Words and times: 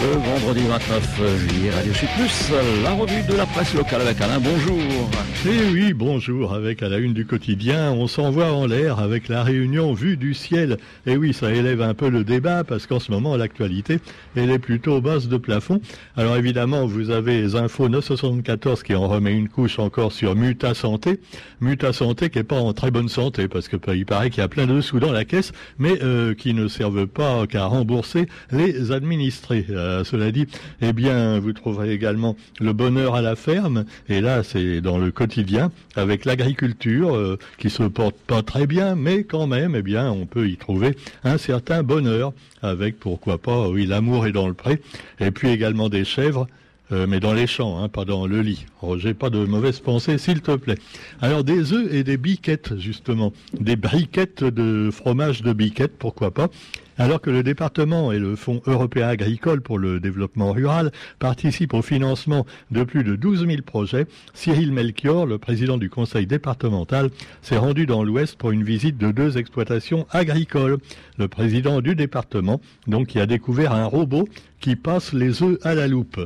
Le 0.00 0.12
vendredi 0.12 0.60
29 0.68 1.38
juillet, 1.38 1.70
Radio 1.70 1.92
Sud 1.92 2.08
Plus, 2.16 2.52
la 2.84 2.92
revue 2.92 3.20
de 3.28 3.34
la 3.34 3.46
presse 3.46 3.74
locale 3.74 4.02
avec 4.02 4.20
Alain, 4.20 4.38
bonjour. 4.38 4.78
Eh 5.44 5.72
oui, 5.72 5.92
bonjour, 5.92 6.54
avec 6.54 6.84
à 6.84 6.88
la 6.88 6.98
une 6.98 7.14
du 7.14 7.26
quotidien, 7.26 7.90
on 7.90 8.06
s'envoie 8.06 8.52
en 8.52 8.66
l'air 8.66 9.00
avec 9.00 9.26
la 9.26 9.42
réunion 9.42 9.94
vue 9.94 10.16
du 10.16 10.34
ciel. 10.34 10.76
Et 11.04 11.12
eh 11.12 11.16
oui, 11.16 11.32
ça 11.32 11.52
élève 11.52 11.82
un 11.82 11.94
peu 11.94 12.10
le 12.10 12.22
débat 12.22 12.62
parce 12.62 12.86
qu'en 12.86 13.00
ce 13.00 13.10
moment, 13.10 13.36
l'actualité, 13.36 13.98
elle 14.36 14.50
est 14.50 14.60
plutôt 14.60 15.00
basse 15.00 15.26
de 15.26 15.36
plafond. 15.36 15.80
Alors 16.16 16.36
évidemment, 16.36 16.86
vous 16.86 17.10
avez 17.10 17.40
les 17.40 17.56
infos 17.56 17.88
974 17.88 18.84
qui 18.84 18.94
en 18.94 19.08
remet 19.08 19.32
une 19.32 19.48
couche 19.48 19.80
encore 19.80 20.12
sur 20.12 20.36
Muta 20.36 20.74
Santé. 20.74 21.18
Muta 21.60 21.92
Santé 21.92 22.30
qui 22.30 22.38
est 22.38 22.44
pas 22.44 22.60
en 22.60 22.72
très 22.72 22.92
bonne 22.92 23.08
santé 23.08 23.48
parce 23.48 23.66
que 23.66 23.76
il 23.92 24.06
paraît 24.06 24.30
qu'il 24.30 24.42
y 24.42 24.44
a 24.44 24.48
plein 24.48 24.66
de 24.66 24.80
sous 24.80 25.00
dans 25.00 25.12
la 25.12 25.24
caisse, 25.24 25.50
mais 25.78 26.00
euh, 26.04 26.34
qui 26.34 26.54
ne 26.54 26.68
servent 26.68 27.08
pas 27.08 27.48
qu'à 27.48 27.64
rembourser 27.64 28.28
les 28.52 28.92
administrés. 28.92 29.66
Euh, 29.70 29.87
cela 30.04 30.30
dit, 30.30 30.46
eh 30.80 30.92
bien, 30.92 31.38
vous 31.38 31.52
trouverez 31.52 31.92
également 31.92 32.36
le 32.60 32.72
bonheur 32.72 33.14
à 33.14 33.22
la 33.22 33.36
ferme. 33.36 33.84
Et 34.08 34.20
là, 34.20 34.42
c'est 34.42 34.80
dans 34.80 34.98
le 34.98 35.10
quotidien 35.10 35.70
avec 35.96 36.24
l'agriculture 36.24 37.14
euh, 37.14 37.38
qui 37.58 37.70
se 37.70 37.82
porte 37.82 38.16
pas 38.16 38.42
très 38.42 38.66
bien, 38.66 38.94
mais 38.94 39.24
quand 39.24 39.46
même, 39.46 39.74
eh 39.74 39.82
bien, 39.82 40.10
on 40.10 40.26
peut 40.26 40.48
y 40.48 40.56
trouver 40.56 40.96
un 41.24 41.38
certain 41.38 41.82
bonheur 41.82 42.32
avec, 42.62 42.98
pourquoi 42.98 43.38
pas, 43.38 43.68
oui, 43.68 43.86
l'amour 43.86 44.26
est 44.26 44.32
dans 44.32 44.48
le 44.48 44.54
pré. 44.54 44.80
Et 45.20 45.30
puis 45.30 45.48
également 45.48 45.88
des 45.88 46.04
chèvres. 46.04 46.46
Euh, 46.90 47.06
mais 47.06 47.20
dans 47.20 47.34
les 47.34 47.46
champs, 47.46 47.82
hein, 47.82 47.90
pas 47.90 48.06
dans 48.06 48.26
le 48.26 48.40
lit. 48.40 48.64
Roger, 48.80 49.12
pas 49.12 49.28
de 49.28 49.44
mauvaises 49.44 49.80
pensées, 49.80 50.16
s'il 50.16 50.40
te 50.40 50.56
plaît. 50.56 50.78
Alors 51.20 51.44
des 51.44 51.74
œufs 51.74 51.92
et 51.92 52.02
des 52.02 52.16
biquettes, 52.16 52.78
justement. 52.78 53.34
Des 53.60 53.76
briquettes 53.76 54.42
de 54.42 54.90
fromage 54.90 55.42
de 55.42 55.52
biquettes, 55.52 55.98
pourquoi 55.98 56.30
pas 56.30 56.48
alors 56.98 57.20
que 57.20 57.30
le 57.30 57.42
département 57.42 58.12
et 58.12 58.18
le 58.18 58.36
Fonds 58.36 58.60
européen 58.66 59.08
agricole 59.08 59.60
pour 59.60 59.78
le 59.78 60.00
développement 60.00 60.52
rural 60.52 60.90
participent 61.18 61.74
au 61.74 61.82
financement 61.82 62.44
de 62.70 62.82
plus 62.82 63.04
de 63.04 63.16
12 63.16 63.46
000 63.46 63.62
projets, 63.62 64.06
Cyril 64.34 64.72
Melchior, 64.72 65.26
le 65.26 65.38
président 65.38 65.78
du 65.78 65.88
conseil 65.88 66.26
départemental, 66.26 67.10
s'est 67.42 67.56
rendu 67.56 67.86
dans 67.86 68.02
l'Ouest 68.02 68.36
pour 68.36 68.50
une 68.50 68.64
visite 68.64 68.98
de 68.98 69.10
deux 69.10 69.38
exploitations 69.38 70.06
agricoles. 70.10 70.78
Le 71.16 71.28
président 71.28 71.80
du 71.80 71.94
département, 71.94 72.60
donc, 72.86 73.08
qui 73.08 73.20
a 73.20 73.26
découvert 73.26 73.72
un 73.72 73.86
robot 73.86 74.28
qui 74.60 74.76
passe 74.76 75.12
les 75.12 75.42
œufs 75.42 75.58
à 75.62 75.74
la 75.74 75.88
loupe. 75.88 76.20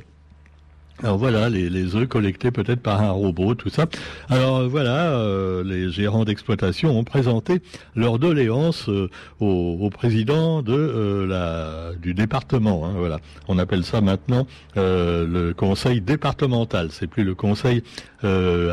Alors 1.02 1.18
voilà, 1.18 1.50
les, 1.50 1.68
les 1.68 1.96
œufs 1.96 2.06
collectés 2.06 2.52
peut-être 2.52 2.80
par 2.80 3.02
un 3.02 3.10
robot, 3.10 3.56
tout 3.56 3.70
ça. 3.70 3.86
Alors 4.28 4.68
voilà, 4.68 5.10
euh, 5.10 5.64
les 5.64 5.90
gérants 5.90 6.24
d'exploitation 6.24 6.96
ont 6.96 7.02
présenté 7.02 7.60
leur 7.96 8.20
doléance 8.20 8.88
euh, 8.88 9.10
au, 9.40 9.90
président 9.90 10.62
de 10.62 10.72
euh, 10.72 11.92
du 11.96 12.14
département. 12.14 12.86
Hein, 12.86 12.92
voilà, 12.96 13.18
on 13.48 13.58
appelle 13.58 13.82
ça 13.84 14.00
maintenant 14.00 14.46
le 14.76 15.52
conseil 15.52 16.00
départemental. 16.00 16.88
C'est 16.92 17.08
plus 17.08 17.24
le 17.24 17.34
conseil 17.34 17.82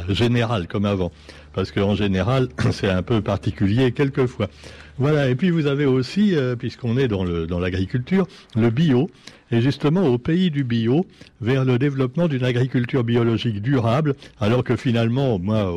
général 0.09 0.67
comme 0.67 0.85
avant, 0.85 1.11
parce 1.53 1.71
qu'en 1.71 1.95
général 1.95 2.49
c'est 2.71 2.89
un 2.89 3.03
peu 3.03 3.21
particulier 3.21 3.91
quelquefois. 3.91 4.47
Voilà, 4.97 5.29
et 5.29 5.35
puis 5.35 5.49
vous 5.49 5.65
avez 5.65 5.85
aussi, 5.85 6.35
puisqu'on 6.57 6.97
est 6.97 7.07
dans 7.07 7.23
le 7.23 7.47
dans 7.47 7.59
l'agriculture, 7.59 8.27
le 8.57 8.69
bio 8.69 9.09
et 9.51 9.61
justement 9.61 10.05
au 10.05 10.17
pays 10.17 10.51
du 10.51 10.63
bio, 10.63 11.05
vers 11.41 11.65
le 11.65 11.79
développement 11.79 12.27
d'une 12.27 12.43
agriculture 12.43 13.03
biologique 13.03 13.61
durable, 13.61 14.15
alors 14.39 14.63
que 14.63 14.75
finalement, 14.75 15.39
moi, 15.39 15.73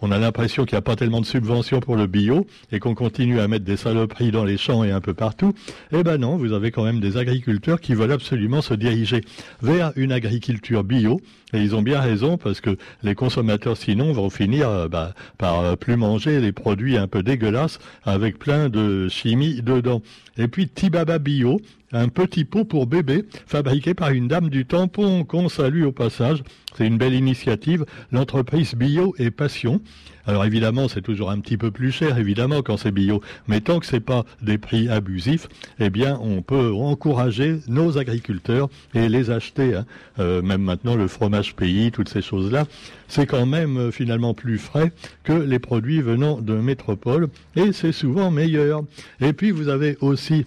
on 0.00 0.10
a 0.10 0.18
l'impression 0.18 0.64
qu'il 0.64 0.74
n'y 0.74 0.80
a 0.80 0.82
pas 0.82 0.96
tellement 0.96 1.20
de 1.20 1.26
subventions 1.26 1.80
pour 1.80 1.96
le 1.96 2.06
bio 2.06 2.46
et 2.72 2.80
qu'on 2.80 2.94
continue 2.94 3.40
à 3.40 3.48
mettre 3.48 3.64
des 3.64 3.76
saloperies 3.76 4.32
dans 4.32 4.44
les 4.44 4.56
champs 4.56 4.82
et 4.84 4.90
un 4.90 5.00
peu 5.00 5.14
partout. 5.14 5.54
Eh 5.92 6.02
ben 6.02 6.18
non, 6.18 6.36
vous 6.36 6.52
avez 6.52 6.70
quand 6.70 6.84
même 6.84 7.00
des 7.00 7.16
agriculteurs 7.16 7.80
qui 7.80 7.94
veulent 7.94 8.12
absolument 8.12 8.62
se 8.62 8.74
diriger 8.74 9.20
vers 9.62 9.92
une 9.96 10.12
agriculture 10.12 10.82
bio. 10.82 11.20
Et 11.54 11.58
ils 11.58 11.76
ont 11.76 11.82
bien 11.82 12.00
raison 12.00 12.38
parce 12.38 12.62
que 12.62 12.78
les 13.02 13.14
consommateurs 13.14 13.76
sinon 13.76 14.12
vont 14.12 14.30
finir 14.30 14.70
euh, 14.70 14.88
bah, 14.88 15.12
par 15.38 15.60
euh, 15.60 15.76
plus 15.76 15.96
manger 15.96 16.40
des 16.40 16.52
produits 16.52 16.96
un 16.96 17.06
peu 17.06 17.22
dégueulasses 17.22 17.78
avec 18.04 18.38
plein 18.38 18.68
de 18.68 19.08
chimie 19.08 19.62
dedans. 19.62 20.02
Et 20.36 20.48
puis 20.48 20.68
Tibaba 20.68 21.18
Bio, 21.18 21.60
un 21.92 22.08
petit 22.08 22.44
pot 22.44 22.64
pour 22.64 22.86
bébé 22.86 23.24
fabriqué 23.46 23.94
par 23.94 24.10
une 24.10 24.28
dame 24.28 24.48
du 24.48 24.66
tampon 24.66 25.24
qu'on 25.24 25.48
salue 25.48 25.84
au 25.84 25.92
passage. 25.92 26.42
C'est 26.76 26.86
une 26.86 26.98
belle 26.98 27.14
initiative, 27.14 27.84
l'entreprise 28.10 28.74
Bio 28.74 29.14
et 29.18 29.30
Passion. 29.30 29.80
Alors 30.24 30.44
évidemment, 30.44 30.88
c'est 30.88 31.02
toujours 31.02 31.30
un 31.30 31.40
petit 31.40 31.56
peu 31.56 31.70
plus 31.70 31.90
cher, 31.90 32.16
évidemment, 32.16 32.62
quand 32.62 32.76
c'est 32.76 32.92
bio. 32.92 33.20
Mais 33.48 33.60
tant 33.60 33.80
que 33.80 33.86
c'est 33.86 34.00
pas 34.00 34.24
des 34.40 34.56
prix 34.56 34.88
abusifs, 34.88 35.48
eh 35.80 35.90
bien, 35.90 36.18
on 36.22 36.42
peut 36.42 36.72
encourager 36.72 37.58
nos 37.66 37.98
agriculteurs 37.98 38.68
et 38.94 39.08
les 39.08 39.30
acheter. 39.30 39.74
Hein. 39.74 39.86
Euh, 40.20 40.40
même 40.40 40.62
maintenant, 40.62 40.94
le 40.94 41.08
fromage 41.08 41.56
pays, 41.56 41.90
toutes 41.90 42.08
ces 42.08 42.22
choses-là, 42.22 42.66
c'est 43.08 43.26
quand 43.26 43.46
même 43.46 43.76
euh, 43.76 43.90
finalement 43.90 44.32
plus 44.32 44.58
frais 44.58 44.92
que 45.24 45.32
les 45.32 45.58
produits 45.58 46.00
venant 46.00 46.40
de 46.40 46.54
métropole 46.54 47.28
et 47.56 47.72
c'est 47.72 47.92
souvent 47.92 48.30
meilleur. 48.30 48.84
Et 49.20 49.32
puis, 49.32 49.50
vous 49.50 49.68
avez 49.68 49.96
aussi 50.00 50.46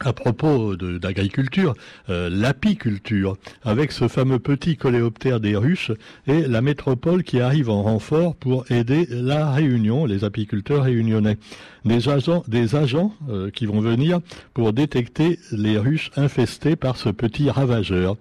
à 0.00 0.12
propos 0.12 0.76
d'agriculture, 0.76 1.74
euh, 2.10 2.28
l'apiculture, 2.30 3.36
avec 3.62 3.92
ce 3.92 4.08
fameux 4.08 4.38
petit 4.38 4.76
coléoptère 4.76 5.40
des 5.40 5.56
ruches 5.56 5.92
et 6.26 6.42
la 6.42 6.60
métropole 6.60 7.22
qui 7.22 7.40
arrive 7.40 7.70
en 7.70 7.82
renfort 7.82 8.34
pour 8.34 8.70
aider 8.70 9.06
la 9.10 9.52
Réunion, 9.52 10.04
les 10.04 10.24
apiculteurs 10.24 10.84
réunionnais. 10.84 11.38
Des 11.84 12.08
agents, 12.08 13.14
euh, 13.28 13.50
qui 13.50 13.66
vont 13.66 13.80
venir 13.80 14.20
pour 14.52 14.72
détecter 14.72 15.38
les 15.52 15.78
ruches 15.78 16.10
infestées 16.16 16.76
par 16.76 16.96
ce 16.96 17.10
petit 17.10 17.50
ravageur. 17.50 18.16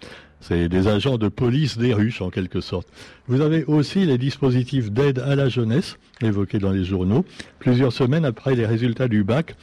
C'est 0.45 0.67
des 0.67 0.89
agents 0.89 1.17
de 1.17 1.29
police 1.29 1.77
des 1.77 1.93
ruches 1.93 2.21
en 2.21 2.29
quelque 2.29 2.59
sorte. 2.59 2.89
Vous 3.27 3.39
avez 3.39 3.63
aussi 3.63 4.05
les 4.05 4.17
dispositifs 4.17 4.91
d'aide 4.91 5.19
à 5.19 5.37
la 5.37 5.47
jeunesse 5.47 5.97
évoqués 6.21 6.59
dans 6.59 6.73
les 6.73 6.83
journaux. 6.83 7.23
Plusieurs 7.59 7.93
semaines 7.93 8.25
après 8.25 8.53
les 8.53 8.65
résultats 8.65 9.07
du 9.07 9.23
bac, 9.23 9.55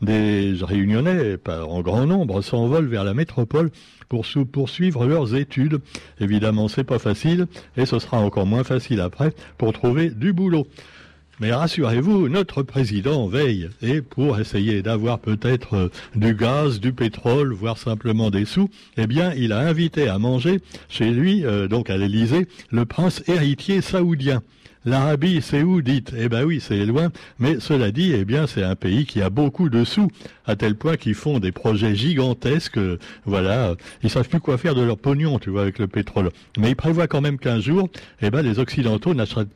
des 0.00 0.54
réunionnais 0.62 1.38
en 1.48 1.80
grand 1.80 2.06
nombre 2.06 2.40
s'envolent 2.40 2.86
vers 2.86 3.02
la 3.02 3.14
métropole 3.14 3.72
pour 4.08 4.24
poursuivre 4.52 5.06
leurs 5.06 5.34
études. 5.34 5.80
Évidemment, 6.20 6.68
c'est 6.68 6.84
pas 6.84 7.00
facile 7.00 7.48
et 7.76 7.84
ce 7.84 7.98
sera 7.98 8.18
encore 8.18 8.46
moins 8.46 8.62
facile 8.62 9.00
après 9.00 9.32
pour 9.56 9.72
trouver 9.72 10.08
du 10.08 10.32
boulot. 10.32 10.68
Mais 11.40 11.52
rassurez-vous, 11.52 12.28
notre 12.28 12.64
président 12.64 13.28
veille 13.28 13.70
et 13.80 14.02
pour 14.02 14.40
essayer 14.40 14.82
d'avoir 14.82 15.20
peut-être 15.20 15.74
euh, 15.74 15.88
du 16.16 16.34
gaz, 16.34 16.80
du 16.80 16.92
pétrole, 16.92 17.52
voire 17.52 17.78
simplement 17.78 18.30
des 18.30 18.44
sous, 18.44 18.68
eh 18.96 19.06
bien, 19.06 19.32
il 19.34 19.52
a 19.52 19.60
invité 19.60 20.08
à 20.08 20.18
manger 20.18 20.60
chez 20.88 21.10
lui, 21.10 21.46
euh, 21.46 21.68
donc 21.68 21.90
à 21.90 21.96
l'Élysée, 21.96 22.48
le 22.72 22.84
prince 22.86 23.22
héritier 23.28 23.82
saoudien. 23.82 24.42
L'Arabie 24.84 25.40
saoudite, 25.40 26.12
eh 26.16 26.28
ben 26.28 26.44
oui, 26.44 26.60
c'est 26.60 26.84
loin, 26.86 27.10
mais 27.38 27.60
cela 27.60 27.92
dit, 27.92 28.12
eh 28.14 28.24
bien, 28.24 28.48
c'est 28.48 28.64
un 28.64 28.74
pays 28.74 29.06
qui 29.06 29.22
a 29.22 29.30
beaucoup 29.30 29.68
de 29.68 29.84
sous, 29.84 30.10
à 30.44 30.56
tel 30.56 30.74
point 30.74 30.96
qu'ils 30.96 31.14
font 31.14 31.38
des 31.38 31.52
projets 31.52 31.94
gigantesques, 31.94 32.80
voilà, 33.26 33.74
ils 34.02 34.10
savent 34.10 34.28
plus 34.28 34.40
quoi 34.40 34.58
faire 34.58 34.74
de 34.74 34.82
leur 34.82 34.98
pognon, 34.98 35.38
tu 35.38 35.50
vois, 35.50 35.62
avec 35.62 35.78
le 35.78 35.86
pétrole. 35.86 36.30
Mais 36.58 36.70
ils 36.70 36.76
prévoient 36.76 37.06
quand 37.06 37.20
même 37.20 37.38
qu'un 37.38 37.60
jour, 37.60 37.88
eh 38.22 38.30
ben, 38.30 38.42
les 38.42 38.58
Occidentaux 38.58 39.14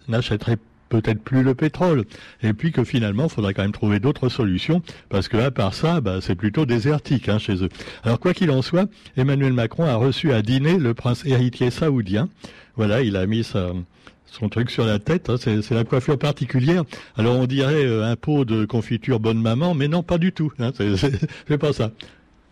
n'achèteraient 0.09 0.59
peut-être 0.92 1.22
plus 1.22 1.42
le 1.42 1.54
pétrole. 1.54 2.04
Et 2.42 2.53
puis 2.53 2.70
que 2.70 2.84
finalement, 2.84 3.25
il 3.25 3.30
faudrait 3.30 3.54
quand 3.54 3.62
même 3.62 3.72
trouver 3.72 3.98
d'autres 3.98 4.28
solutions, 4.28 4.82
parce 5.08 5.28
que 5.28 5.38
à 5.38 5.50
part 5.50 5.72
ça, 5.72 6.03
bah, 6.03 6.19
c'est 6.20 6.34
plutôt 6.34 6.66
désertique 6.66 7.30
hein, 7.30 7.38
chez 7.38 7.64
eux. 7.64 7.70
Alors 8.04 8.20
quoi 8.20 8.34
qu'il 8.34 8.50
en 8.50 8.60
soit, 8.60 8.91
Emmanuel 9.16 9.54
Macron 9.54 9.84
a 9.84 9.94
reçu 9.94 10.32
à 10.32 10.42
dîner 10.42 10.76
le 10.76 10.92
prince 10.92 11.25
héritier 11.25 11.70
saoudien. 11.70 12.28
Voilà, 12.76 13.00
il 13.00 13.16
a 13.16 13.26
mis 13.26 13.42
son 13.42 14.48
truc 14.50 14.70
sur 14.70 14.84
la 14.84 14.98
tête, 14.98 15.31
hein, 15.31 15.36
c'est 15.38 15.70
la 15.70 15.84
coiffure 15.84 16.19
particulière. 16.19 16.84
Alors 17.16 17.36
on 17.36 17.47
dirait 17.47 17.86
euh, 17.86 18.04
un 18.04 18.16
pot 18.16 18.44
de 18.44 18.66
confiture 18.66 19.19
bonne 19.19 19.41
maman, 19.41 19.75
mais 19.75 19.88
non, 19.88 20.02
pas 20.02 20.19
du 20.19 20.32
tout. 20.32 20.52
Hein, 20.58 20.72
c'est 20.76 21.58
pas 21.58 21.72
ça. 21.72 21.91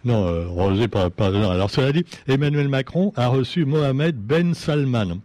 Non, 0.03 0.27
euh, 0.27 0.47
Roger, 0.47 0.89
pas. 0.89 1.11
Alors 1.19 1.71
cela 1.71 1.93
dit, 1.93 2.07
Emmanuel 2.27 2.69
Macron 2.69 3.13
a 3.17 3.29
reçu 3.29 3.67
Mohamed 3.67 4.17
Ben 4.17 4.55
Salman. 4.55 5.21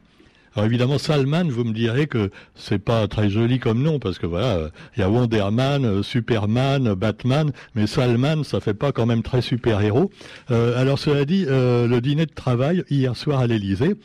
Alors 0.56 0.68
évidemment, 0.68 0.98
Salman, 0.98 1.44
vous 1.50 1.66
me 1.66 1.74
direz 1.74 2.08
que 2.08 2.32
c'est 2.56 2.80
pas 2.80 3.08
très 3.10 3.30
joli 3.30 3.60
comme 3.60 3.84
nom, 3.84 4.00
parce 4.00 4.20
que 4.20 4.26
voilà, 4.26 4.70
il 4.96 5.02
y 5.02 5.04
a 5.04 5.10
Wonderman, 5.10 5.84
euh, 5.84 6.02
Superman, 6.02 6.94
Batman, 6.94 7.52
mais 7.76 7.88
Salman, 7.88 8.44
ça 8.44 8.62
fait 8.62 8.74
pas 8.74 8.94
quand 8.94 9.06
même 9.06 9.22
très 9.22 9.42
super-héros. 9.42 10.12
Euh, 10.52 10.80
alors 10.80 10.98
cela 10.98 11.26
dit, 11.26 11.46
le 11.46 12.00
dîner 12.00 12.26
de 12.26 12.34
travail 12.34 12.84
hier 12.90 13.16
soir 13.18 13.40
à 13.40 13.48
l'Élysée, 13.48 13.96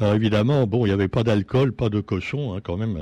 alors 0.00 0.14
évidemment, 0.14 0.66
bon, 0.66 0.86
il 0.86 0.88
n'y 0.88 0.94
avait 0.94 1.08
pas 1.08 1.24
d'alcool, 1.24 1.72
pas 1.72 1.88
de 1.88 2.00
cochon, 2.00 2.54
hein, 2.54 2.60
quand 2.62 2.76
même. 2.76 2.96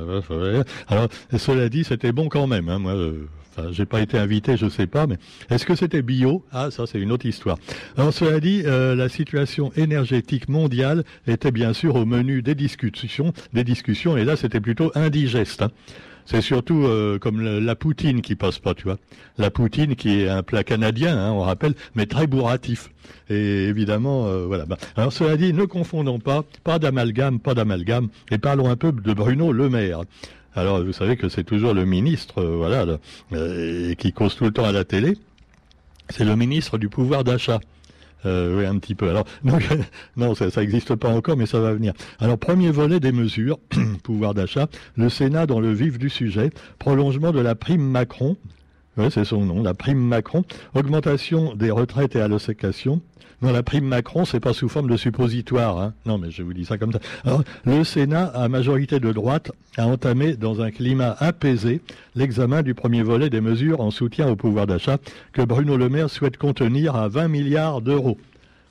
Alors, 0.89 1.09
cela 1.37 1.69
dit, 1.69 1.85
c'était 1.85 2.13
bon 2.13 2.29
quand 2.29 2.47
même. 2.47 2.69
Hein, 2.69 2.79
moi, 2.79 2.93
euh, 2.93 3.27
j'ai 3.71 3.87
pas 3.87 4.01
été 4.01 4.19
invité, 4.19 4.57
je 4.57 4.69
sais 4.69 4.87
pas, 4.87 5.07
mais 5.07 5.17
est-ce 5.51 5.67
que 5.67 5.75
c'était 5.75 6.03
bio? 6.03 6.45
Ah, 6.53 6.71
ça, 6.71 6.87
c'est 6.87 6.99
une 6.99 7.13
autre 7.13 7.27
histoire. 7.27 7.59
Alors, 7.97 8.13
cela 8.13 8.41
dit, 8.41 8.63
euh, 8.65 8.95
la 8.95 9.09
situation 9.09 9.73
énergétique 9.77 10.49
mondiale 10.49 11.05
était 11.27 11.51
bien 11.51 11.73
sûr 11.73 11.97
au 11.97 12.05
menu 12.07 12.43
des 12.43 12.55
discussions, 12.55 13.33
des 13.53 13.65
discussions, 13.65 14.17
et 14.17 14.25
là, 14.25 14.37
c'était 14.37 14.61
plutôt 14.61 14.91
indigeste. 14.95 15.63
Hein. 15.63 15.71
C'est 16.27 16.41
surtout 16.41 16.85
euh, 16.85 17.19
comme 17.19 17.41
la 17.41 17.75
poutine 17.77 18.21
qui 18.21 18.35
passe 18.35 18.59
pas, 18.59 18.75
tu 18.75 18.85
vois. 18.85 18.99
La 19.39 19.51
poutine 19.51 19.97
qui 19.97 20.21
est 20.21 20.29
un 20.29 20.43
plat 20.43 20.65
canadien, 20.65 21.17
hein, 21.17 21.31
on 21.33 21.41
rappelle, 21.41 21.75
mais 21.95 22.07
très 22.07 22.27
bourratif. 22.27 22.91
Et 23.31 23.65
évidemment, 23.65 24.27
euh, 24.27 24.45
voilà. 24.47 24.67
Bah, 24.67 24.77
alors 24.97 25.13
cela 25.13 25.37
dit, 25.37 25.53
ne 25.53 25.65
confondons 25.65 26.19
pas, 26.19 26.45
pas 26.65 26.79
d'amalgame, 26.79 27.39
pas 27.39 27.55
d'amalgame, 27.55 28.09
et 28.31 28.39
parlons 28.39 28.69
un 28.69 28.77
peu 28.77 28.93
de 28.93 29.13
Bruno 29.13 29.53
Le 29.53 29.71
Maire. 29.71 30.03
Alors 30.55 30.83
vous 30.83 30.93
savez 30.93 31.17
que 31.17 31.29
c'est 31.29 31.45
toujours 31.45 31.75
le 31.75 31.85
ministre, 31.85 32.43
euh, 32.43 32.57
voilà, 32.57 32.99
qui 33.97 34.13
cause 34.13 34.35
tout 34.37 34.45
le 34.45 34.53
temps 34.53 34.65
à 34.65 34.73
la 34.73 34.85
télé. 34.85 35.17
C'est 36.09 36.25
le 36.25 36.37
ministre 36.37 36.79
du 36.79 36.89
pouvoir 36.89 37.25
d'achat. 37.25 37.61
Euh, 38.27 38.59
oui, 38.59 38.67
un 38.67 38.79
petit 38.79 38.95
peu. 38.95 39.09
Alors, 39.09 39.25
non, 40.17 40.35
ça 40.35 40.49
n'existe 40.57 40.95
pas 40.97 41.09
encore, 41.09 41.37
mais 41.37 41.47
ça 41.47 41.61
va 41.61 41.73
venir. 41.73 41.93
Alors, 42.19 42.39
premier 42.39 42.71
volet 42.71 43.01
des 43.01 43.13
mesures, 43.13 43.59
pouvoir 44.03 44.35
d'achat, 44.35 44.69
le 44.97 45.09
Sénat 45.09 45.47
dans 45.47 45.61
le 45.61 45.73
vif 45.73 45.99
du 45.99 46.11
sujet, 46.11 46.51
prolongement 46.79 47.33
de 47.33 47.41
la 47.41 47.55
prime 47.55 47.83
Macron, 47.83 48.37
oui, 48.97 49.07
c'est 49.11 49.25
son 49.25 49.45
nom, 49.45 49.63
la 49.63 49.75
prime 49.75 49.99
Macron, 49.99 50.45
augmentation 50.75 51.55
des 51.55 51.71
retraites 51.71 52.17
et 52.17 52.21
allocations, 52.21 53.01
non, 53.43 53.53
la 53.53 53.63
prime 53.63 53.85
Macron, 53.85 54.25
c'est 54.25 54.41
pas 54.41 54.55
sous 54.55 54.69
forme 54.69 54.89
de 54.89 54.97
suppositoire. 54.97 55.79
Hein. 55.79 55.93
Non, 56.07 56.17
mais 56.17 56.31
je 56.31 56.43
vous 56.43 56.55
dis 56.55 56.65
ça 56.65 56.79
comme 56.79 56.93
ça. 56.93 57.01
Le 57.67 57.85
Sénat, 57.85 58.25
à 58.29 58.49
majorité 58.49 58.99
de 58.99 59.13
droite, 59.13 59.53
a 59.77 59.87
entamé 59.87 60.37
dans 60.37 60.63
un 60.63 60.71
climat 60.71 61.15
apaisé 61.19 61.83
l'examen 62.15 62.63
du 62.63 62.73
premier 62.73 63.03
volet 63.03 63.29
des 63.29 63.43
mesures 63.43 63.83
en 63.83 63.91
soutien 63.91 64.27
au 64.29 64.37
pouvoir 64.37 64.67
d'achat 64.67 64.97
que 65.35 65.43
Bruno 65.43 65.77
Le 65.77 65.91
Maire 65.91 66.09
souhaite 66.09 66.39
contenir 66.39 66.97
à 66.97 67.09
20 67.09 67.29
milliards 67.29 67.83
d'euros. 67.83 68.17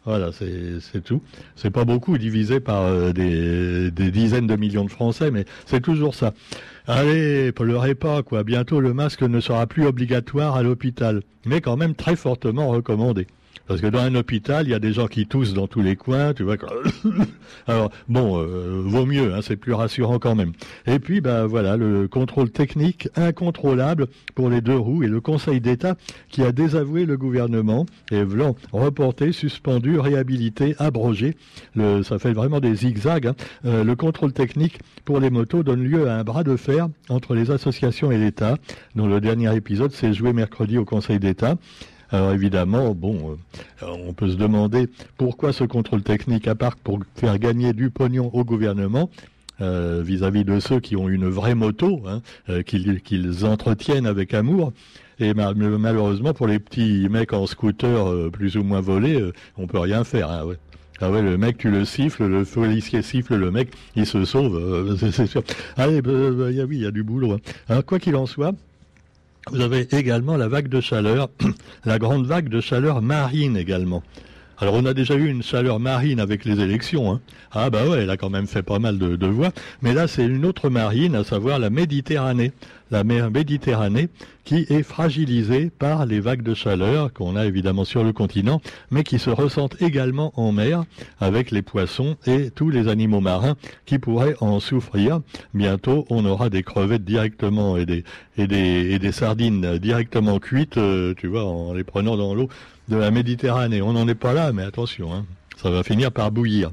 Voilà, 0.06 0.30
c'est 0.32 1.04
tout. 1.04 1.22
C'est 1.56 1.72
pas 1.72 1.84
beaucoup 1.84 2.18
divisé 2.20 2.60
par 2.60 2.84
euh, 2.84 3.12
des, 3.12 3.90
des, 3.90 4.12
dizaines 4.12 4.46
de 4.46 4.56
millions 4.56 4.86
de 4.86 4.92
Français, 4.92 5.32
mais 5.32 5.46
c'est 5.66 5.82
toujours 5.82 6.14
ça. 6.14 6.34
Allez, 6.86 7.52
pleurez 7.52 7.96
pas, 7.96 8.22
quoi. 8.22 8.44
Bientôt, 8.44 8.80
le 8.80 8.94
masque 8.94 9.24
ne 9.24 9.40
sera 9.40 9.66
plus 9.66 9.88
obligatoire 9.88 10.56
à 10.56 10.62
l'hôpital, 10.62 11.24
mais 11.46 11.60
quand 11.60 11.76
même 11.76 11.96
très 11.96 12.16
fortement 12.16 12.68
recommandé. 12.68 13.26
Parce 13.68 13.82
que 13.82 13.88
dans 13.88 14.00
un 14.00 14.14
hôpital, 14.16 14.68
il 14.68 14.72
y 14.72 14.74
a 14.74 14.80
des 14.80 14.94
gens 14.94 15.08
qui 15.08 15.26
toussent 15.26 15.54
dans 15.54 15.68
tous 15.68 15.82
les 15.82 15.96
coins, 15.96 16.34
tu 16.34 16.44
vois. 16.44 16.56
Alors, 17.68 17.92
bon, 18.08 18.40
euh, 18.40 18.82
vaut 18.84 19.06
mieux, 19.06 19.34
hein, 19.34 19.40
c'est 19.42 19.56
plus 19.56 19.74
rassurant 19.74 20.20
quand 20.20 20.36
même. 20.36 20.52
Et 20.86 21.00
puis, 21.00 21.22
ben 21.22 21.46
voilà, 21.46 21.76
le 21.78 22.08
contrôle 22.08 22.52
technique 22.52 23.10
incontrôlable 23.16 24.08
pour 24.36 24.50
les 24.50 24.62
deux 24.62 24.78
roues 24.78 25.04
et 25.04 25.08
le 25.08 25.20
Conseil 25.22 25.62
d'État 25.62 25.96
qui 26.30 26.44
a 26.44 26.52
désavoué 26.52 27.06
le 27.06 27.18
gouvernement 27.18 27.86
et 28.12 28.24
voulant 28.24 28.56
reporter, 28.72 29.32
suspendu, 29.32 30.00
réhabilité, 30.00 30.76
abrogé. 30.78 31.36
Ça 31.76 32.20
fait 32.20 32.34
vraiment 32.34 32.60
des 32.60 32.76
zigzags. 32.76 33.28
Hein. 33.28 33.36
Euh, 33.66 33.84
le 33.84 33.96
contrôle 33.96 34.34
technique 34.34 34.80
pour 35.06 35.20
les 35.20 35.30
motos 35.30 35.64
donne 35.64 35.84
lieu 35.84 36.08
à 36.08 36.18
un 36.18 36.24
bras 36.24 36.44
de 36.44 36.56
fer 36.56 36.88
entre 37.10 37.34
les 37.34 37.52
associations 37.52 38.12
et 38.12 38.18
l'État, 38.18 38.58
dont 38.96 39.08
le 39.08 39.20
dernier 39.20 39.56
épisode 39.56 39.92
s'est 39.92 40.14
joué 40.14 40.34
mercredi 40.34 40.78
au 40.78 40.86
Conseil 40.86 41.20
d'État. 41.20 41.58
Alors 42.12 42.32
évidemment, 42.32 42.94
bon, 42.94 43.38
euh, 43.82 43.86
on 43.86 44.14
peut 44.14 44.30
se 44.30 44.36
demander 44.36 44.88
pourquoi 45.18 45.54
ce 45.54 45.64
contrôle 45.64 46.04
technique, 46.04 46.48
à 46.48 46.56
part 46.56 46.76
pour 46.76 47.00
faire 47.16 47.40
gagner 47.40 47.74
du 47.74 47.90
pognon 47.90 48.30
au 48.34 48.44
gouvernement, 48.44 49.10
euh, 49.62 50.04
vis-à-vis 50.06 50.44
de 50.44 50.60
ceux 50.60 50.80
qui 50.80 50.96
ont 50.96 51.10
une 51.10 51.28
vraie 51.28 51.56
moto, 51.56 52.04
hein, 52.08 52.22
euh, 52.50 52.62
qu'ils 52.62 53.46
entretiennent 53.46 54.06
avec 54.06 54.34
amour. 54.34 54.74
Et 55.20 55.34
malheureusement, 55.34 56.34
pour 56.34 56.46
les 56.46 56.60
petits 56.60 57.08
mecs 57.10 57.32
en 57.32 57.48
scooter 57.48 58.30
plus 58.32 58.58
ou 58.58 58.64
moins 58.64 58.82
volés, 58.82 59.32
on 59.58 59.66
peut 59.66 59.80
rien 59.80 60.04
faire. 60.04 60.30
Hein. 60.30 60.56
Ah 61.00 61.10
ouais, 61.10 61.22
le 61.22 61.38
mec, 61.38 61.58
tu 61.58 61.72
le 61.72 61.86
siffles, 61.86 62.26
le 62.26 62.44
policier 62.44 63.02
siffle 63.02 63.36
le 63.36 63.50
mec, 63.50 63.70
il 63.96 64.06
se 64.06 64.26
sauve. 64.26 64.58
Allez, 65.78 66.02
oui, 66.02 66.78
il 66.78 66.82
y 66.82 66.86
a 66.86 66.92
du 66.92 67.04
boulot. 67.04 67.34
Hein. 67.34 67.40
Alors, 67.70 67.86
quoi 67.86 67.98
qu'il 67.98 68.18
en 68.18 68.26
soit, 68.26 68.54
vous 69.52 69.62
avez 69.62 69.88
également 69.92 70.38
la 70.38 70.48
vague 70.48 70.68
de 70.70 70.82
chaleur, 70.82 71.30
la 71.86 72.00
grande 72.00 72.26
vague 72.26 72.50
de 72.50 72.62
chaleur 72.62 73.02
marine 73.02 73.58
également. 73.58 74.02
Alors 74.58 74.74
on 74.76 74.86
a 74.86 74.94
déjà 74.94 75.16
eu 75.16 75.28
une 75.28 75.44
chaleur 75.44 75.80
marine 75.80 76.20
avec 76.20 76.46
les 76.46 76.62
élections. 76.62 77.12
Hein. 77.12 77.22
Ah 77.52 77.70
bah 77.70 77.86
ouais, 77.88 78.04
elle 78.04 78.10
a 78.10 78.18
quand 78.18 78.30
même 78.30 78.48
fait 78.48 78.64
pas 78.64 78.80
mal 78.80 78.98
de, 78.98 79.18
de 79.18 79.28
voix. 79.28 79.52
Mais 79.82 79.94
là 79.94 80.08
c'est 80.08 80.26
une 80.26 80.46
autre 80.46 80.70
marine, 80.70 81.16
à 81.16 81.24
savoir 81.24 81.60
la 81.60 81.70
Méditerranée 81.70 82.54
la 82.92 83.04
mer 83.04 83.32
Méditerranée 83.32 84.10
qui 84.44 84.66
est 84.70 84.84
fragilisée 84.84 85.72
par 85.72 86.06
les 86.06 86.20
vagues 86.20 86.44
de 86.44 86.54
chaleur 86.54 87.12
qu'on 87.12 87.36
a 87.36 87.46
évidemment 87.46 87.84
sur 87.84 88.04
le 88.04 88.14
continent, 88.14 88.62
mais 88.92 89.04
qui 89.04 89.18
se 89.18 89.30
ressentent 89.30 89.82
également 89.82 90.32
en 90.40 90.52
mer 90.52 90.84
avec 91.20 91.52
les 91.52 91.62
poissons 91.62 92.16
et 92.28 92.52
tous 92.52 92.70
les 92.70 92.88
animaux 92.88 93.22
marins 93.22 93.56
qui 93.86 93.98
pourraient 93.98 94.36
en 94.40 94.60
souffrir. 94.60 95.22
Bientôt, 95.54 96.06
on 96.10 96.26
aura 96.26 96.50
des 96.50 96.64
crevettes 96.64 97.06
directement 97.06 97.76
et 97.78 97.86
des, 97.86 99.12
sardines 99.12 99.78
directement 99.78 100.40
cuites, 100.40 100.78
euh, 100.78 101.14
tu 101.18 101.28
vois, 101.28 101.46
en 101.46 101.74
les 101.74 101.84
prenant 101.84 102.18
dans 102.18 102.36
l'eau 102.36 102.50
de 102.88 102.98
la 102.98 103.10
Méditerranée. 103.10 103.82
On 103.82 103.94
n'en 103.94 104.08
est 104.08 104.16
pas 104.16 104.34
là, 104.34 104.52
mais 104.54 104.64
attention, 104.64 105.14
hein, 105.14 105.26
ça 105.58 105.70
va 105.72 105.84
finir 105.84 106.12
par 106.12 106.32
bouillir. 106.32 106.72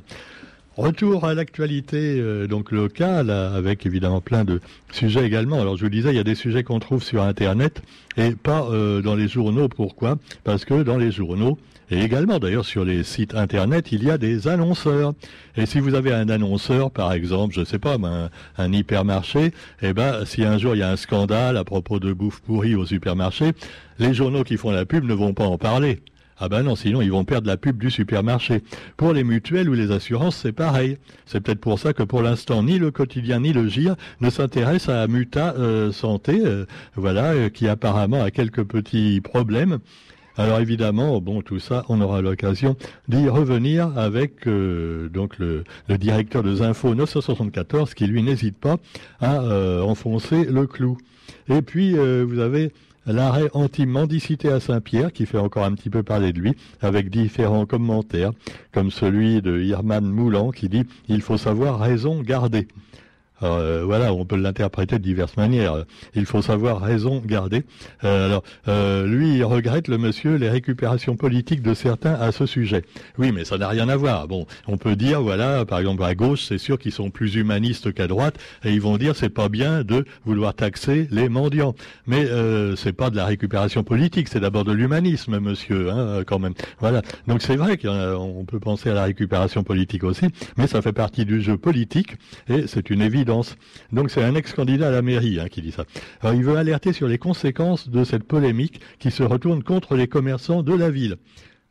Retour 0.79 1.27
à 1.27 1.35
l'actualité 1.35 2.19
euh, 2.19 2.47
donc 2.47 2.71
locale, 2.73 3.29
avec 3.29 3.85
évidemment 3.85 4.23
plein 4.23 4.43
de 4.45 4.63
sujets 4.91 5.27
également. 5.27 5.61
Alors 5.61 5.77
je 5.77 5.85
vous 5.85 5.91
disais, 5.91 6.11
il 6.11 6.17
y 6.17 6.21
a 6.21 6.25
des 6.25 6.35
sujets 6.35 6.63
qu'on 6.63 6.79
trouve 6.79 7.03
sur 7.03 7.23
Internet 7.23 7.83
et 8.17 8.31
pas 8.31 8.67
euh, 8.71 9.03
dans 9.03 9.15
les 9.15 9.29
journaux. 9.29 9.69
Pourquoi? 9.69 10.17
Parce 10.45 10.65
que 10.65 10.83
dans 10.83 10.97
les 10.97 11.11
journaux, 11.11 11.59
et 11.91 12.01
également 12.01 12.39
d'ailleurs 12.39 12.65
sur 12.65 12.87
les 12.87 13.03
sites 13.03 13.35
Internet, 13.35 13.93
il 13.93 14.03
y 14.03 14.11
a 14.11 14.17
des 14.17 14.49
annonceurs. 14.49 15.13
Et 15.59 15.67
si 15.67 15.79
vous 15.79 15.95
avez 15.95 16.15
un 16.15 16.31
annonceur, 16.31 16.91
par 16.91 17.13
exemple, 17.13 17.55
je 17.55 17.65
sais 17.65 17.79
pas, 17.79 17.97
un, 18.03 18.31
un 18.57 18.73
hypermarché, 18.73 19.53
eh 19.83 19.93
ben 19.93 20.25
si 20.25 20.43
un 20.43 20.57
jour 20.57 20.75
il 20.75 20.79
y 20.79 20.83
a 20.83 20.91
un 20.91 20.97
scandale 20.97 21.59
à 21.59 21.65
propos 21.65 22.01
de 22.01 22.15
bouffe 22.15 22.41
pourrie 22.41 22.77
au 22.77 22.87
supermarché, 22.87 23.53
les 23.99 24.15
journaux 24.15 24.43
qui 24.43 24.57
font 24.57 24.71
la 24.71 24.87
pub 24.87 25.05
ne 25.05 25.13
vont 25.13 25.35
pas 25.35 25.45
en 25.45 25.59
parler. 25.59 26.01
Ah 26.39 26.49
ben 26.49 26.63
non, 26.63 26.77
sinon 26.77 27.03
ils 27.03 27.13
vont 27.13 27.25
perdre 27.25 27.47
la 27.47 27.57
pub 27.57 27.79
du 27.79 27.91
supermarché. 27.91 28.63
Pour 28.97 29.13
les 29.13 29.25
mutuelles 29.25 29.69
ou 29.69 29.75
les 29.75 29.91
assurances, 29.91 30.37
c'est 30.37 30.53
pareil. 30.53 30.97
C'est 31.27 31.41
peut-être 31.41 31.61
pour 31.61 31.79
ça 31.79 31.93
que 31.93 32.03
pour 32.03 32.23
l'instant, 32.23 32.63
ni 32.63 32.79
le 32.79 32.91
quotidien 32.91 33.41
ni 33.41 33.53
le 33.53 33.69
GIR 33.69 33.97
ne 34.21 34.31
s'intéressent 34.31 34.95
à 34.95 35.07
Muta 35.07 35.55
euh, 35.59 35.93
Santé, 35.93 36.41
euh, 36.45 36.65
voilà, 36.97 37.33
euh, 37.33 37.49
qui 37.49 37.69
apparemment 37.69 38.23
a 38.23 38.31
quelques 38.31 38.65
petits 38.65 39.21
problèmes. 39.21 39.79
Alors 40.39 40.61
évidemment, 40.61 41.21
bon, 41.21 41.43
tout 41.43 41.59
ça, 41.59 41.85
on 41.91 42.01
aura 42.01 42.23
l'occasion 42.23 42.77
d'y 43.07 43.29
revenir 43.29 43.99
avec 43.99 44.49
donc 44.49 45.39
le, 45.39 45.65
le, 45.89 45.99
directeur 45.99 46.43
de 46.43 46.55
Zinfo 46.55 46.95
974 46.95 47.93
qui 47.93 48.07
lui 48.07 48.23
n'hésite 48.23 48.57
pas 48.57 48.79
à 49.21 49.43
enfoncer 49.83 50.47
le 50.47 50.67
clou. 50.67 50.97
Et 51.51 51.61
puis 51.61 51.93
vous 51.93 52.39
avez 52.39 52.73
l'arrêt 53.07 53.49
anti-mendicité 53.53 54.49
à 54.49 54.61
Saint-Pierre, 54.61 55.13
qui 55.13 55.27
fait 55.27 55.39
encore 55.39 55.65
un 55.65 55.75
petit 55.75 55.91
peu 55.91 56.03
parler 56.03 56.33
de 56.33 56.41
lui, 56.41 56.55
avec 56.81 57.11
différents 57.11 57.67
commentaires, 57.67 58.33
comme 58.73 58.91
celui 58.91 59.43
de 59.43 59.61
Irman 59.61 60.05
Moulan, 60.05 60.51
qui 60.51 60.69
dit 60.69 60.85
«Il 61.09 61.23
faut 61.23 61.37
savoir 61.37 61.79
raison 61.81 62.23
garder». 62.23 62.69
Euh, 63.43 63.83
voilà, 63.85 64.13
on 64.13 64.25
peut 64.25 64.37
l'interpréter 64.37 64.99
de 64.99 65.05
diverses 65.05 65.37
manières. 65.37 65.85
Il 66.15 66.27
faut 66.27 66.43
savoir 66.43 66.81
raison 66.81 67.23
garder. 67.25 67.65
Euh, 68.05 68.27
alors, 68.27 68.43
euh, 68.69 69.07
lui, 69.07 69.37
il 69.37 69.45
regrette 69.45 69.89
le 69.89 69.99
monsieur 69.99 70.37
les 70.37 70.49
récupérations 70.49 71.17
politiques 71.17 71.63
de 71.63 71.75
certains 71.75 72.15
à 72.15 72.33
ce 72.33 72.47
sujet. 72.47 72.83
Oui, 73.19 73.33
mais 73.33 73.45
ça 73.45 73.59
n'a 73.59 73.69
rien 73.69 73.89
à 73.89 73.97
voir. 73.97 74.29
Bon, 74.29 74.47
on 74.67 74.77
peut 74.77 74.97
dire, 74.97 75.23
voilà, 75.23 75.65
par 75.65 75.79
exemple 75.79 76.05
à 76.05 76.15
gauche, 76.15 76.45
c'est 76.49 76.59
sûr 76.59 76.79
qu'ils 76.79 76.93
sont 76.93 77.11
plus 77.11 77.35
humanistes 77.35 77.93
qu'à 77.93 78.07
droite, 78.07 78.37
et 78.65 78.73
ils 78.73 78.81
vont 78.81 78.97
dire 78.97 79.17
c'est 79.17 79.29
pas 79.29 79.49
bien 79.49 79.83
de 79.83 80.05
vouloir 80.25 80.55
taxer 80.55 81.09
les 81.11 81.29
mendiants. 81.29 81.75
Mais 82.07 82.25
euh, 82.27 82.77
c'est 82.77 82.93
pas 82.93 83.11
de 83.11 83.17
la 83.17 83.27
récupération 83.27 83.83
politique, 83.83 84.29
c'est 84.29 84.41
d'abord 84.41 84.65
de 84.65 84.73
l'humanisme, 84.73 85.39
monsieur, 85.39 85.91
hein, 85.91 86.23
quand 86.27 86.39
même. 86.39 86.55
Voilà. 86.81 87.03
Donc 87.27 87.43
c'est 87.43 87.57
vrai 87.57 87.77
qu'on 87.77 88.45
peut 88.47 88.61
penser 88.61 88.91
à 88.91 88.95
la 88.95 89.05
récupération 89.05 89.63
politique 89.65 90.05
aussi, 90.05 90.27
mais 90.57 90.67
ça 90.67 90.83
fait 90.83 90.93
partie 90.93 91.25
du 91.25 91.41
jeu 91.41 91.57
politique, 91.57 92.17
et 92.49 92.67
c'est 92.67 92.91
une 92.91 93.03
évidence 93.03 93.32
donc 93.93 94.11
c'est 94.11 94.23
un 94.23 94.35
ex-candidat 94.35 94.89
à 94.89 94.91
la 94.91 95.03
mairie 95.03 95.41
hein, 95.41 95.49
qui 95.49 95.63
dit 95.63 95.73
ça. 95.73 95.85
Alors 96.21 96.35
il 96.35 96.45
veut 96.45 96.57
alerter 96.57 96.93
sur 96.93 97.09
les 97.09 97.19
conséquences 97.19 97.89
de 97.89 98.05
cette 98.05 98.25
polémique 98.25 98.81
qui 98.99 99.11
se 99.11 99.23
retourne 99.23 99.63
contre 99.63 99.97
les 99.97 100.09
commerçants 100.09 100.63
de 100.63 100.75
la 100.75 100.91
ville. 100.91 101.17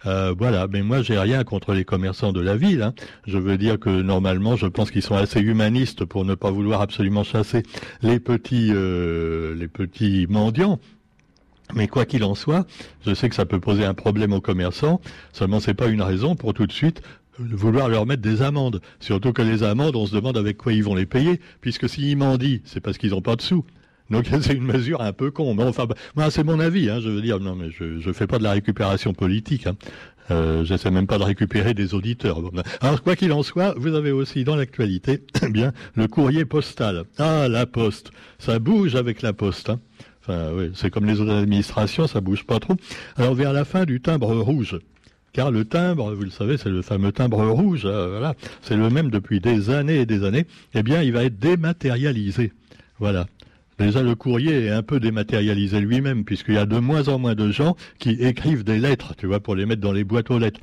Euh, 0.05 0.33
voilà, 0.37 0.67
mais 0.67 0.81
moi 0.81 1.01
j'ai 1.01 1.17
rien 1.17 1.43
contre 1.43 1.73
les 1.73 1.85
commerçants 1.85 2.33
de 2.33 2.41
la 2.41 2.55
ville. 2.57 2.81
Hein. 2.81 2.93
Je 3.27 3.37
veux 3.37 3.57
dire 3.57 3.79
que 3.79 3.89
normalement, 3.89 4.55
je 4.55 4.67
pense 4.67 4.91
qu'ils 4.91 5.03
sont 5.03 5.15
assez 5.15 5.39
humanistes 5.39 6.05
pour 6.05 6.25
ne 6.25 6.35
pas 6.35 6.49
vouloir 6.51 6.81
absolument 6.81 7.23
chasser 7.23 7.63
les 8.01 8.19
petits, 8.19 8.71
euh, 8.71 9.55
les 9.55 9.67
petits 9.67 10.25
mendiants. 10.29 10.79
Mais 11.73 11.87
quoi 11.87 12.05
qu'il 12.05 12.23
en 12.25 12.35
soit, 12.35 12.65
je 13.05 13.13
sais 13.13 13.29
que 13.29 13.35
ça 13.35 13.45
peut 13.45 13.59
poser 13.59 13.85
un 13.85 13.93
problème 13.93 14.33
aux 14.33 14.41
commerçants. 14.41 14.99
Seulement, 15.31 15.61
c'est 15.61 15.73
pas 15.73 15.87
une 15.87 16.01
raison 16.01 16.35
pour 16.35 16.53
tout 16.53 16.67
de 16.67 16.71
suite 16.71 17.01
vouloir 17.39 17.89
leur 17.89 18.05
mettre 18.05 18.21
des 18.21 18.41
amendes. 18.41 18.81
Surtout 18.99 19.33
que 19.33 19.41
les 19.41 19.63
amendes, 19.63 19.95
on 19.95 20.05
se 20.05 20.13
demande 20.13 20.37
avec 20.37 20.57
quoi 20.57 20.73
ils 20.73 20.83
vont 20.83 20.95
les 20.95 21.05
payer, 21.05 21.39
puisque 21.61 21.87
s'ils 21.89 22.17
mendient, 22.17 22.61
c'est 22.65 22.79
parce 22.79 22.97
qu'ils 22.97 23.11
n'ont 23.11 23.21
pas 23.21 23.35
de 23.35 23.41
sous. 23.41 23.65
Donc 24.09 24.27
c'est 24.41 24.53
une 24.53 24.63
mesure 24.63 25.01
un 25.01 25.13
peu 25.13 25.31
con. 25.31 25.55
Mais 25.55 25.63
enfin, 25.63 25.87
bah, 26.15 26.29
c'est 26.29 26.43
mon 26.43 26.59
avis. 26.59 26.89
Hein, 26.89 26.99
je 26.99 27.09
veux 27.09 27.21
dire, 27.21 27.39
non, 27.39 27.55
mais 27.55 27.71
je 27.71 28.05
ne 28.05 28.13
fais 28.13 28.27
pas 28.27 28.37
de 28.37 28.43
la 28.43 28.51
récupération 28.51 29.13
politique. 29.13 29.67
Hein. 29.67 29.75
Euh, 30.29 30.63
J'essaie 30.63 30.91
même 30.91 31.07
pas 31.07 31.17
de 31.17 31.23
récupérer 31.23 31.73
des 31.73 31.93
auditeurs. 31.93 32.39
Alors 32.81 33.01
quoi 33.01 33.15
qu'il 33.15 33.31
en 33.33 33.43
soit, 33.43 33.73
vous 33.77 33.95
avez 33.95 34.11
aussi 34.11 34.43
dans 34.43 34.55
l'actualité, 34.55 35.23
eh 35.43 35.49
bien 35.49 35.73
le 35.95 36.07
courrier 36.07 36.45
postal. 36.45 37.05
Ah 37.17 37.47
la 37.49 37.65
poste, 37.65 38.11
ça 38.37 38.59
bouge 38.59 38.95
avec 38.95 39.21
la 39.21 39.33
poste. 39.33 39.69
Hein. 39.69 39.79
Enfin 40.21 40.51
oui, 40.53 40.71
c'est 40.75 40.91
comme 40.91 41.05
les 41.05 41.19
autres 41.19 41.33
administrations, 41.33 42.05
ça 42.05 42.21
bouge 42.21 42.45
pas 42.45 42.59
trop. 42.59 42.75
Alors 43.17 43.33
vers 43.33 43.53
la 43.53 43.65
fin 43.65 43.85
du 43.85 43.99
timbre 44.01 44.33
rouge. 44.39 44.77
Car 45.33 45.49
le 45.49 45.63
timbre, 45.63 46.13
vous 46.13 46.23
le 46.23 46.29
savez, 46.29 46.57
c'est 46.57 46.69
le 46.69 46.81
fameux 46.81 47.13
timbre 47.13 47.45
rouge, 47.45 47.83
euh, 47.85 48.09
voilà, 48.09 48.35
c'est 48.61 48.75
le 48.75 48.89
même 48.89 49.09
depuis 49.09 49.39
des 49.39 49.69
années 49.69 50.01
et 50.01 50.05
des 50.05 50.25
années. 50.25 50.45
Eh 50.73 50.83
bien, 50.83 51.01
il 51.01 51.13
va 51.13 51.23
être 51.23 51.39
dématérialisé. 51.39 52.51
Voilà. 52.99 53.27
Déjà, 53.79 54.03
le 54.03 54.13
courrier 54.15 54.65
est 54.65 54.69
un 54.69 54.83
peu 54.83 54.99
dématérialisé 54.99 55.79
lui-même, 55.79 56.25
puisqu'il 56.25 56.55
y 56.55 56.57
a 56.57 56.65
de 56.65 56.77
moins 56.77 57.07
en 57.07 57.17
moins 57.17 57.33
de 57.33 57.49
gens 57.49 57.77
qui 57.97 58.11
écrivent 58.11 58.65
des 58.65 58.77
lettres, 58.77 59.15
tu 59.17 59.25
vois, 59.25 59.39
pour 59.39 59.55
les 59.55 59.65
mettre 59.65 59.81
dans 59.81 59.93
les 59.93 60.03
boîtes 60.03 60.29
aux 60.31 60.37
lettres. 60.37 60.59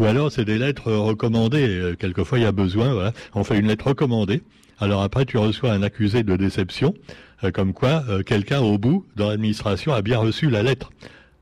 Ou 0.00 0.04
alors, 0.06 0.32
c'est 0.32 0.44
des 0.44 0.58
lettres 0.58 0.90
recommandées. 0.90 1.68
Euh, 1.68 1.94
quelquefois, 1.94 2.38
il 2.40 2.42
y 2.42 2.46
a 2.46 2.52
besoin, 2.52 2.92
voilà. 2.92 3.12
On 3.34 3.44
fait 3.44 3.58
une 3.60 3.68
lettre 3.68 3.86
recommandée. 3.86 4.42
Alors 4.80 5.02
après, 5.02 5.24
tu 5.24 5.38
reçois 5.38 5.70
un 5.72 5.84
accusé 5.84 6.24
de 6.24 6.34
déception, 6.34 6.94
euh, 7.44 7.52
comme 7.52 7.72
quoi 7.72 8.02
quelqu'un 8.26 8.60
au 8.60 8.76
bout, 8.76 9.06
dans 9.14 9.28
l'administration, 9.28 9.92
a 9.92 10.02
bien 10.02 10.18
reçu 10.18 10.50
la 10.50 10.64
lettre. 10.64 10.90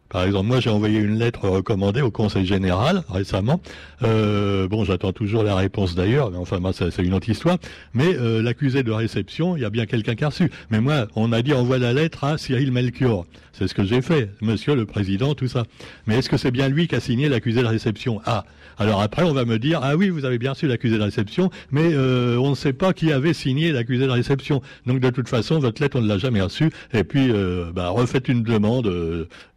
Par 0.08 0.24
exemple, 0.24 0.46
moi 0.46 0.60
j'ai 0.60 0.70
envoyé 0.70 0.98
une 1.00 1.18
lettre 1.18 1.48
recommandée 1.48 2.00
au 2.00 2.10
Conseil 2.10 2.46
général 2.46 3.02
récemment. 3.10 3.60
Euh, 4.02 4.66
bon, 4.66 4.84
j'attends 4.84 5.12
toujours 5.12 5.42
la 5.42 5.54
réponse 5.54 5.94
d'ailleurs, 5.94 6.30
mais 6.30 6.38
enfin, 6.38 6.60
moi, 6.60 6.72
c'est 6.72 7.02
une 7.02 7.14
autre 7.14 7.28
histoire. 7.28 7.58
Mais 7.92 8.16
euh, 8.16 8.42
l'accusé 8.42 8.82
de 8.82 8.90
réception, 8.90 9.56
il 9.56 9.62
y 9.62 9.64
a 9.64 9.70
bien 9.70 9.86
quelqu'un 9.86 10.14
qui 10.14 10.24
a 10.24 10.28
reçu. 10.28 10.50
Mais 10.70 10.80
moi, 10.80 11.06
on 11.14 11.28
m'a 11.28 11.42
dit 11.42 11.52
envoie 11.52 11.78
la 11.78 11.92
lettre 11.92 12.24
à 12.24 12.38
Cyril 12.38 12.72
Melchior. 12.72 13.26
C'est 13.52 13.66
ce 13.66 13.74
que 13.74 13.84
j'ai 13.84 14.02
fait, 14.02 14.30
Monsieur 14.40 14.76
le 14.76 14.86
Président, 14.86 15.34
tout 15.34 15.48
ça. 15.48 15.64
Mais 16.06 16.18
est-ce 16.18 16.28
que 16.28 16.36
c'est 16.36 16.52
bien 16.52 16.68
lui 16.68 16.86
qui 16.86 16.94
a 16.94 17.00
signé 17.00 17.28
l'accusé 17.28 17.60
de 17.60 17.66
réception? 17.66 18.20
Ah, 18.24 18.44
alors 18.78 19.02
après, 19.02 19.24
on 19.24 19.32
va 19.32 19.44
me 19.44 19.58
dire 19.58 19.80
ah 19.82 19.96
oui, 19.96 20.10
vous 20.10 20.24
avez 20.24 20.38
bien 20.38 20.52
reçu 20.52 20.68
l'accusé 20.68 20.96
de 20.96 21.02
réception, 21.02 21.50
mais 21.72 21.92
euh, 21.92 22.36
on 22.36 22.50
ne 22.50 22.54
sait 22.54 22.72
pas 22.72 22.92
qui 22.92 23.10
avait 23.10 23.32
signé 23.32 23.72
l'accusé 23.72 24.06
de 24.06 24.12
réception. 24.12 24.62
Donc 24.86 25.00
de 25.00 25.10
toute 25.10 25.28
façon, 25.28 25.58
votre 25.58 25.82
lettre, 25.82 25.98
on 25.98 26.02
ne 26.02 26.08
l'a 26.08 26.18
jamais 26.18 26.40
reçue. 26.40 26.70
Et 26.92 27.02
puis, 27.02 27.32
euh, 27.32 27.72
bah, 27.74 27.88
refaites 27.88 28.28
une 28.28 28.44
demande. 28.44 28.88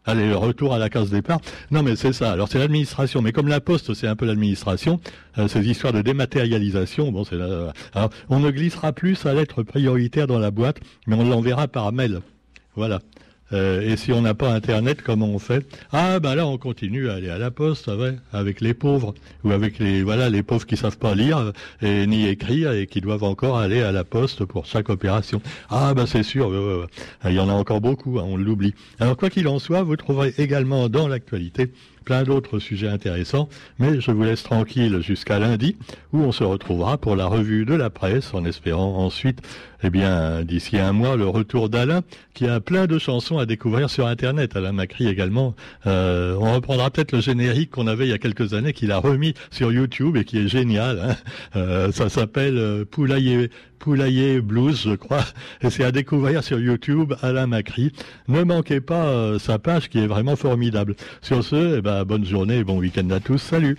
Allez, 0.06 0.34
retour 0.34 0.74
à 0.74 0.80
la 0.80 0.90
case 0.90 1.12
départ. 1.12 1.40
Non, 1.70 1.84
mais 1.84 1.96
c'est 1.96 2.12
ça. 2.12 2.32
Alors 2.32 2.48
c'est 2.48 2.58
l'administration, 2.58 3.22
mais 3.22 3.32
comme 3.32 3.48
la 3.48 3.62
Poste, 3.62 3.94
c'est 3.94 4.08
un 4.08 4.16
peu 4.16 4.26
l'administration. 4.26 5.00
Euh, 5.38 5.48
ces 5.48 5.68
histoires 5.70 5.94
de 5.94 6.02
dématérialisation, 6.02 7.12
bon, 7.12 7.24
c'est 7.24 7.36
là. 7.36 7.72
Alors, 7.94 8.10
on 8.30 8.40
ne 8.40 8.50
glissera 8.50 8.94
plus 8.94 9.16
sa 9.16 9.34
lettre 9.34 9.62
prioritaire 9.62 10.26
dans 10.26 10.40
la 10.40 10.50
boîte, 10.50 10.80
mais 11.06 11.16
on 11.16 11.24
l'enverra 11.24 11.68
par 11.68 11.92
mail. 11.92 12.22
Voilà. 12.76 13.00
Euh, 13.54 13.82
et 13.82 13.98
si 13.98 14.12
on 14.12 14.22
n'a 14.22 14.34
pas 14.34 14.54
Internet, 14.54 15.02
comment 15.02 15.28
on 15.28 15.40
fait? 15.40 15.66
Ah, 15.92 16.20
ben 16.20 16.36
là, 16.36 16.48
on 16.48 16.58
continue 16.58 17.10
à 17.10 17.14
aller 17.16 17.30
à 17.30 17.38
la 17.38 17.52
poste, 17.52 17.88
ouais, 17.88 18.16
avec 18.34 18.62
les 18.62 18.74
pauvres 18.74 19.14
ou 19.44 19.52
avec 19.52 19.80
les 19.80 20.04
voilà 20.04 20.30
les 20.30 20.44
pauvres 20.44 20.66
qui 20.66 20.78
savent 20.78 20.98
pas 20.98 21.16
lire 21.16 21.52
et 21.82 22.08
ni 22.08 22.28
écrire 22.28 22.72
et 22.72 22.88
qui 22.88 23.02
doivent 23.02 23.24
encore 23.24 23.58
aller 23.58 23.82
à 23.82 23.92
la 23.92 24.04
poste 24.04 24.46
pour 24.46 24.66
chaque 24.66 24.90
opération. 24.90 25.42
Ah, 25.70 25.94
ben 25.94 26.06
c'est 26.06 26.24
sûr, 26.24 26.52
il 27.26 27.34
y 27.34 27.40
en 27.40 27.50
a 27.50 27.54
encore 27.54 27.82
beaucoup, 27.82 28.20
hein, 28.20 28.26
on 28.26 28.38
l'oublie. 28.38 28.74
Alors 29.00 29.18
quoi 29.18 29.30
qu'il 29.30 29.48
en 29.48 29.60
soit, 29.60 29.84
vous 29.84 29.96
trouverez 29.96 30.34
également 30.38 30.90
dans 30.90 31.08
l'actualité 31.08 31.72
plein 32.04 32.24
d'autres 32.24 32.60
sujets 32.60 32.88
intéressants, 32.88 33.50
mais 33.80 34.02
je 34.02 34.12
vous 34.12 34.24
laisse 34.24 34.44
tranquille 34.44 35.02
jusqu'à 35.02 35.40
lundi, 35.40 35.76
où 36.14 36.20
on 36.20 36.32
se 36.32 36.44
retrouvera 36.44 36.98
pour 36.98 37.16
la 37.16 37.26
revue 37.26 37.66
de 37.66 37.74
la 37.74 37.90
presse, 37.90 38.34
en 38.34 38.46
espérant 38.46 38.98
ensuite, 38.98 39.40
eh 39.84 39.90
bien, 39.90 40.44
d'ici 40.44 40.78
un 40.78 40.94
mois, 40.94 41.16
le 41.16 41.28
retour 41.28 41.70
d'Alain, 41.70 42.02
qui 42.34 42.48
a 42.48 42.60
plein 42.60 42.88
de 42.88 43.00
chansons 43.00 43.38
à 43.40 43.46
découvrir 43.46 43.90
sur 43.90 44.08
Internet. 44.08 44.56
Alain 44.56 44.72
Macri 44.72 45.08
également. 45.08 45.56
Euh, 45.88 46.36
on 46.40 46.54
reprendra 46.54 46.92
peut-être 46.92 47.12
le 47.12 47.22
générique 47.22 47.72
qu'on 47.72 47.88
avait 47.88 48.06
il 48.06 48.10
y 48.10 48.14
a 48.14 48.20
quelques 48.20 48.54
années, 48.54 48.74
qu'il 48.74 48.92
a 48.92 48.98
remis 48.98 49.34
sur 49.50 49.72
YouTube 49.72 50.18
et 50.18 50.24
qui 50.24 50.38
est 50.38 50.48
génial. 50.48 51.00
Hein. 51.00 51.16
Euh, 51.56 51.92
ça 51.92 52.10
s'appelle 52.10 52.58
euh, 52.58 52.86
Poulailler 52.86 53.50
Poulailler 53.82 54.42
Blues, 54.42 54.84
je 54.86 54.96
crois. 54.96 55.26
Et 55.62 55.72
c'est 55.72 55.84
à 55.84 55.92
découvrir 55.92 56.44
sur 56.44 56.60
YouTube, 56.60 57.14
Alain 57.24 57.48
Macri. 57.48 57.92
Ne 58.28 58.44
manquez 58.44 58.80
pas 58.80 59.08
euh, 59.08 59.40
sa 59.40 59.58
page 59.58 59.90
qui 59.90 59.98
est 59.98 60.08
vraiment 60.08 60.36
formidable. 60.36 60.96
Sur 61.22 61.44
ce, 61.44 61.80
eh 61.80 61.82
ben, 61.82 61.91
bonne 62.06 62.26
journée 62.26 62.58
et 62.58 62.64
bon 62.64 62.78
week-end 62.78 63.10
à 63.10 63.20
tous. 63.20 63.38
Salut 63.38 63.78